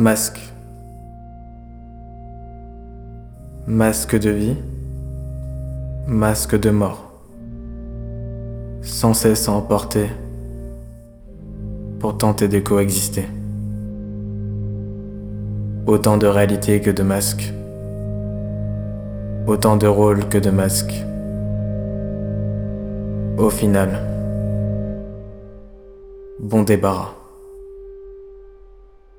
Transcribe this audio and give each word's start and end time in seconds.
Masque. 0.00 0.40
Masque 3.66 4.18
de 4.18 4.30
vie. 4.30 4.56
Masque 6.06 6.58
de 6.58 6.70
mort. 6.70 7.12
Sans 8.80 9.12
cesse 9.12 9.46
à 9.46 9.52
emporter 9.52 10.06
pour 11.98 12.16
tenter 12.16 12.48
de 12.48 12.60
coexister. 12.60 13.28
Autant 15.86 16.16
de 16.16 16.26
réalité 16.26 16.80
que 16.80 16.90
de 16.90 17.02
masques. 17.02 17.52
Autant 19.46 19.76
de 19.76 19.86
rôles 19.86 20.26
que 20.30 20.38
de 20.38 20.48
masques. 20.48 21.04
Au 23.36 23.50
final, 23.50 24.00
bon 26.38 26.62
débarras. 26.62 27.19